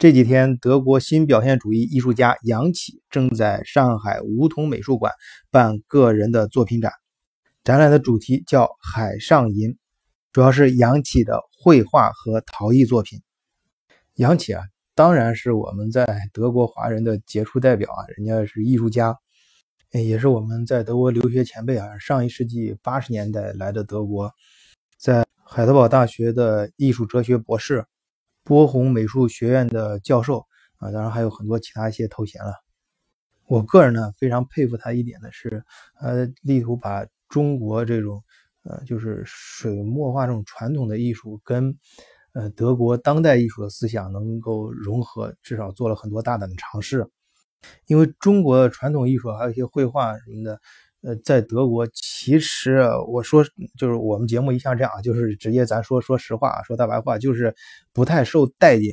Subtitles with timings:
[0.00, 5.12] 这几天，德国新表现主义艺术家杨启正在上海梧桐美术馆
[5.50, 6.90] 办个人的作品展，
[7.64, 9.72] 展览的主题叫《海上银》，
[10.32, 13.20] 主要是杨启的绘画和陶艺作品。
[14.14, 14.62] 杨启啊，
[14.94, 19.14] 当然是我们在德国华人的杰出代表啊，人家是艺术家，
[19.92, 21.98] 也是我们在德国留学前辈啊。
[21.98, 24.32] 上一世纪八十年代来的德国，
[24.96, 27.84] 在海德堡大学的艺术哲学博士。
[28.42, 30.46] 波鸿美术学院的教授
[30.78, 32.54] 啊，当然还有很多其他一些头衔了。
[33.46, 35.64] 我个人呢非常佩服他一点的是，
[36.00, 38.22] 呃，力图把中国这种
[38.62, 41.76] 呃就是水墨画这种传统的艺术跟
[42.32, 47.08] 呃德国当代艺术的思想能够融合，至少做了很多大胆的尝试。
[47.86, 50.60] 因为中国的传统艺术还有一些绘画什么的。
[51.02, 53.42] 呃，在德国，其实我说
[53.78, 57.54] 就是我们节目一向这样，就是直接咱说说实话，说大白话，就是
[57.92, 58.90] 不太受待见。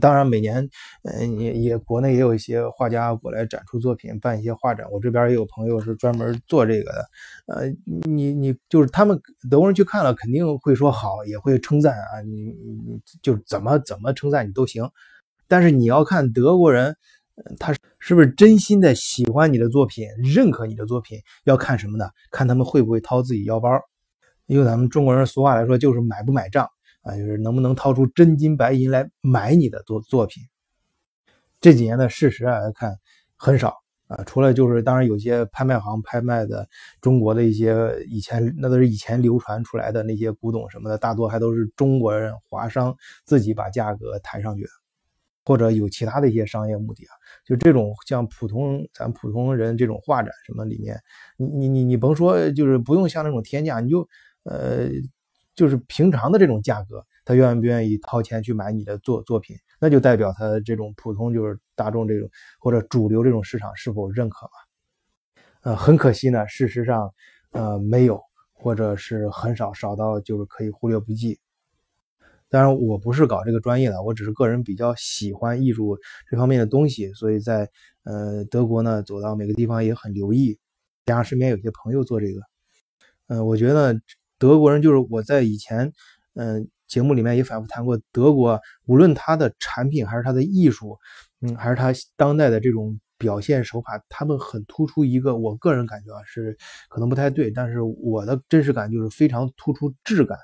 [0.00, 0.68] 当然，每年，
[1.02, 4.86] 嗯，也也国内也有一些画家过来展出作品，办一些画展。
[4.92, 7.04] 我这边也有朋友是专门做这个的。
[7.46, 7.66] 呃，
[8.06, 12.20] 你你就是他们德国人去看了，肯定会说好，也会称赞啊。
[12.24, 14.88] 你你就怎么怎么称赞你都行，
[15.48, 16.96] 但是你要看德国人。
[17.58, 21.18] 他是不是真心的喜欢你的作品，认可你的作品？
[21.44, 22.10] 要看什么呢？
[22.30, 23.70] 看他们会不会掏自己腰包。
[24.46, 26.68] 用咱们中国人俗话来说，就是买不买账
[27.02, 30.42] 啊，就是能不能掏出真金白银来买你的作作品。
[31.60, 32.96] 这几年的事实来看，
[33.36, 33.76] 很少
[34.08, 36.68] 啊，除了就是当然有些拍卖行拍卖的
[37.00, 44.70] 中国的一些以前那都是以前流传出来的那些古董什么的，大多还都是中国人华商自己把价格抬上去的。
[45.44, 47.12] 或者有其他的一些商业目的啊，
[47.44, 51.00] 就这种像普通咱普通人这种画展什么里面，
[51.36, 54.08] 你你你你甭说，就是不用像那种天价，你就
[54.44, 54.88] 呃
[55.54, 64.52] 就是平常的这种价格，他愿不愿意掏钱去买你的作作品，那就代表他这种普通就是大众这种或者主流这种市场是否认可嘛？
[65.62, 67.12] 呃，很可惜呢，事实上
[67.50, 68.22] 呃没有，
[68.52, 71.38] 或者是很少，少到就是可以忽略不计。
[72.50, 75.96] 当然，我不是搞这个专业的，我只是个人比较喜欢艺术
[76.28, 77.70] 这方面的东西，所以在
[78.02, 80.58] 呃德国呢，走到每个地方也很留意，
[81.06, 82.40] 加上身边有些朋友做这个，
[83.28, 84.00] 嗯，我觉得
[84.36, 85.92] 德国人就是我在以前
[86.34, 90.98] 嗯节目里面也反复谈过，德国无论他的产品还是他的艺术，
[91.42, 96.58] 嗯，还是他当代的这种表现手法，他们很突出一个，我个人感觉啊是
[96.88, 100.36] 可能不太对，但是我的真实感就是非常突出质感。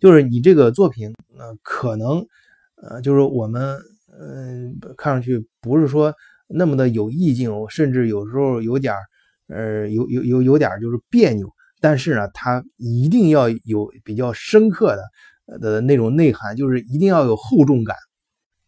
[0.00, 2.24] 就是你这个作品，呃，可能，
[2.76, 3.78] 呃，就是我们，
[4.18, 6.14] 嗯，看上去不是说
[6.48, 8.98] 那么的有意境，甚至有时候有点儿
[9.48, 11.48] 呃，有有有有点儿就是别扭。
[11.80, 14.96] 但是呢，它一定要有比较深刻
[15.46, 17.96] 的的那种内涵，就是一定要有厚重感。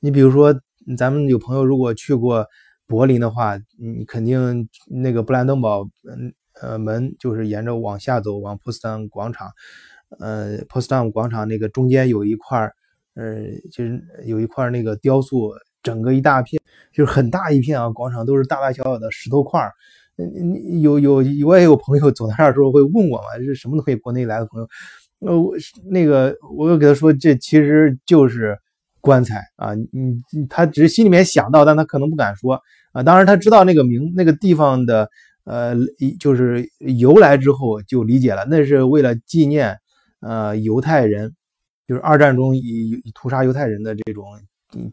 [0.00, 0.58] 你比如说，
[0.96, 2.46] 咱们有朋友如果去过
[2.86, 6.32] 柏林的话，你肯定那个布兰登堡，嗯
[6.62, 9.50] 呃门，就是沿着往下走，往普斯坦广场。
[10.20, 12.70] 呃 p o s t d a m 广场那个中间有一块
[13.14, 15.52] 呃，就是有一块那个雕塑，
[15.82, 16.60] 整个一大片，
[16.92, 19.72] 就是很大一片啊，广场都是大大小小的石头块儿。
[20.16, 23.94] 嗯，有有我也有朋友 走到那儿的时候会问我嘛，是什么东西？
[23.96, 24.68] 国内来的朋友，
[25.20, 25.54] 呃，我
[25.90, 28.58] 那个我又给他说，这其实就是
[29.00, 29.74] 棺材啊。
[29.74, 32.60] 嗯，他只是心里面想到，但他可能不敢说
[32.92, 33.02] 啊。
[33.02, 35.08] 当然他知道那个名那个地方的
[35.44, 35.76] 呃，
[36.18, 39.78] 就是由来之后就理解了，那是为了纪念。
[40.24, 41.34] 呃，犹太人
[41.86, 44.24] 就是二战中以屠杀犹太人的这种，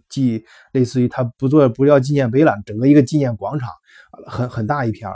[0.10, 0.44] 纪
[0.74, 3.70] 类似于他不做不叫纪念碑了，整个一个纪念广场，
[4.28, 5.10] 很很大一片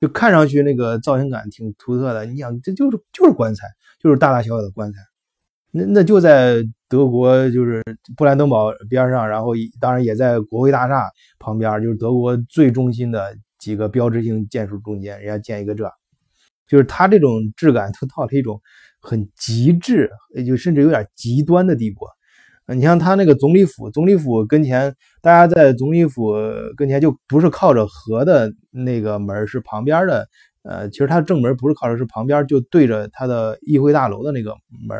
[0.00, 2.24] 就看上去那个造型感挺独特的。
[2.24, 3.66] 你想，这就是就是棺材，
[3.98, 4.98] 就是大大小小的棺材。
[5.72, 6.56] 那那就在
[6.88, 7.82] 德国，就是
[8.16, 15.92] 布兰登堡边上，然后当然也在国会大厦旁边，就是德国最中心的几个标志性建筑中间，人家建一个这，
[16.66, 18.58] 就是它这种质感都到了一种。
[19.00, 22.00] 很极致，也就甚至有点极端的地步。
[22.74, 26.34] 你像他那个总理府，总理府跟前，大家在总理府
[26.76, 30.28] 跟前就不是靠着河的那个门，是旁边的。
[30.62, 34.54] 呃，其实他正门不是靠着，是旁边就对着他的议会大楼的那个
[34.86, 34.96] 门。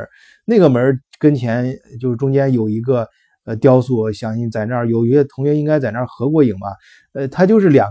[0.46, 3.06] 那个门跟前就是中间有一个
[3.44, 6.74] 呃雕塑，相信在那儿有些同学应该在那儿合过影吧。
[7.12, 7.88] 呃，他就是两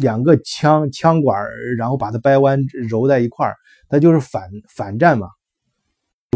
[0.00, 1.38] 两个枪枪管，
[1.76, 2.58] 然后把它掰弯
[2.88, 3.54] 揉在一块儿，
[3.88, 4.42] 他就是反
[4.74, 5.28] 反战嘛。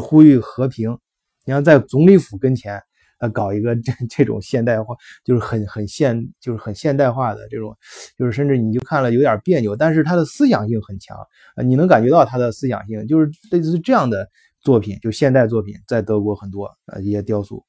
[0.02, 0.99] 呼吁和平，
[1.44, 2.82] 你要在总理府跟前，
[3.20, 7.76] 呃，搞一个这 这种现代化，就是很很现，就是很现代化的这种，
[8.19, 11.17] 就是甚至你就看了有点别扭，但是他的思想性很强
[11.55, 14.29] 啊，你能感觉到他的思想性，就是类似这样的
[14.61, 17.64] 作品，就现代作品，在德国很多呃一些雕塑，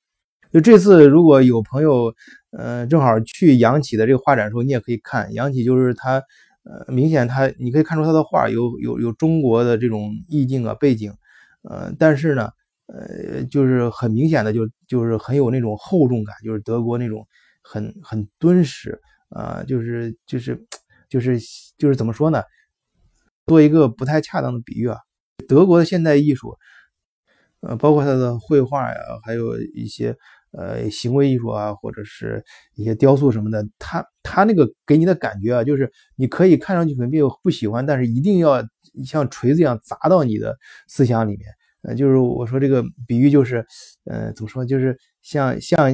[0.51, 2.11] 就这次如果有朋友，
[2.57, 6.23] 呃，正好去杨启的这个画展的时候，你也可以看杨启，就是他，
[6.63, 11.13] 呃，明显他你可以看出他的画有有有中国的这种意境啊背景，
[11.69, 12.49] 呃，但是呢，
[12.87, 17.27] 呃，就是很明显的就就是很有那种厚重感，就是德国那种
[17.61, 20.65] 很很敦实呃，就是就是
[21.09, 21.39] 就是
[21.77, 22.43] 就是怎么说呢？
[23.47, 24.97] 做一个不太恰当的比喻啊，
[25.47, 26.55] 德国的现代艺术，
[27.67, 30.15] 呃，包括他的绘画呀，还有一些。
[30.57, 32.41] 呃，行为艺术啊，或者是
[32.75, 37.11] 一些雕塑什么的，他他那个给你的感觉啊，就是你可以看上去可能
[37.43, 38.65] 不喜欢，但是一定要
[39.05, 40.55] 像锤子一样砸到你的
[40.87, 41.41] 思想里面。
[41.81, 43.65] 呃，就是我说这个比喻就是，
[44.05, 45.91] 呃，怎么说，就是像像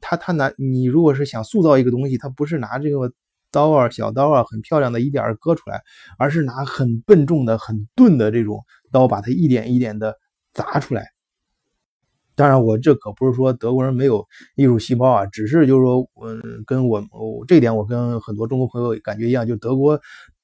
[0.00, 3.12] 他他拿你如果是想塑造一个东西，他不是拿这个
[3.50, 5.82] 刀啊小刀啊很漂亮的一点割出来，
[6.18, 10.16] 而是拿很笨重的很钝的这种刀把它一点一点的
[10.54, 11.04] 砸出来。
[12.36, 20.00] 当然，我这可不是说德国人没有艺术细胞啊，只是就是说，嗯，跟我我这点我跟很多中国朋友感觉一样，就德国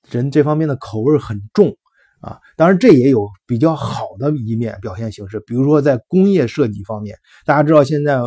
[0.09, 1.77] 人这方面的口味很重
[2.21, 2.39] 啊。
[2.57, 8.21] 当然，这也有比较好的一面表现形式，比如说在工业设计方面，大家知道现在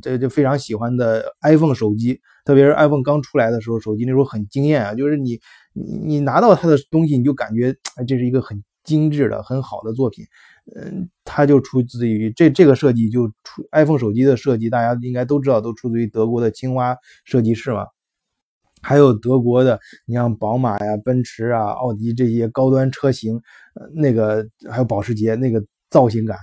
[0.00, 5.38] 这就非常喜欢的 iPhone 手机，特别是 iPhone 刚出来的时候，手机那时候很惊艳啊，就是你
[5.74, 7.76] 你拿到它的东西，你就感觉
[8.08, 10.24] 这是一个很精致的、很好的作品。
[10.76, 17.86] 嗯，它就出自于这这个设计就出 iPhone 手机的设计，大家应该都知道，都出自于德国的青蛙设计师嘛。
[18.82, 23.38] 还有德国的，你像宝马呀、奔驰啊、奥迪这些高端车型，
[23.94, 26.38] 那个还有保时捷那个造型感，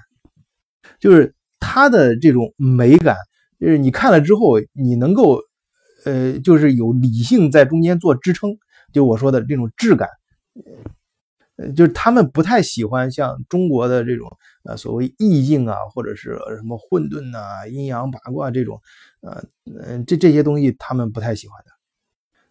[1.00, 3.16] 就是它的这种美感，
[3.60, 5.42] 就是你看了之后，你能够，
[6.06, 8.56] 呃，就是有理性在中间做支撑，
[8.94, 10.08] 就我说的这种质感。
[11.58, 14.30] 呃，就是他们不太喜欢像中国的这种
[14.64, 18.80] 呃所谓意境啊，或者是什么混沌呐、阴阳八卦这种，
[19.22, 19.44] 呃
[19.84, 21.72] 嗯，这这些东西他们不太喜欢的。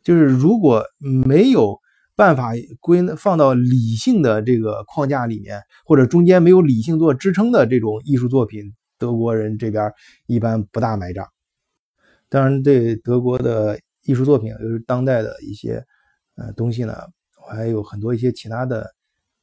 [0.02, 1.80] 就是如果没有
[2.16, 2.50] 办法
[2.80, 9.92] 归放到理性的这个框架里面，或者中间没有理性做支撑的这种艺术作品，德国人这边
[10.26, 11.28] 一般不大买账。
[12.28, 15.84] 当然，对德国的艺术作品，就是当代的一些
[16.34, 16.94] 呃东西呢，
[17.46, 18.95] 我还有很多一些其他的。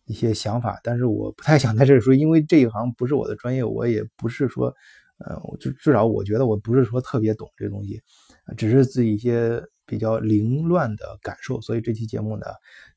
[0.06, 4.74] 一些想法，但是我不太想在这里说，因为这一行不是我的专业，我也不是说，
[5.20, 8.02] 呃，就至少我觉得我不是说特别懂这东西，
[8.58, 12.46] 只是自己一些比较凌乱的感受，所以这期节目呢，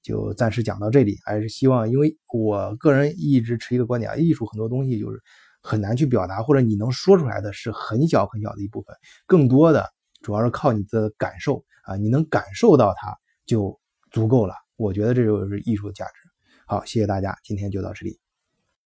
[0.03, 1.17] 就暂时讲到这里。
[1.25, 5.23] 还是希望，因为我个人一直持一个观点啊，艺术很多东西就是
[5.63, 8.95] 很难去表达，或者你能说出来的是很小很小的一部分，
[9.27, 9.89] 更多的
[10.23, 13.17] 主要是靠你的感受啊，你能感受到它
[13.47, 13.79] 就
[14.11, 14.55] 足够了。
[14.77, 16.26] 我觉得这就是艺术的价值。
[16.69, 18.26] 好，谢谢大家，今天就到这里。